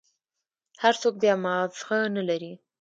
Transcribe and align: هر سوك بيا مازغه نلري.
هر 0.81 0.93
سوك 1.01 1.15
بيا 1.21 1.35
مازغه 1.45 1.97
نلري. 2.15 2.53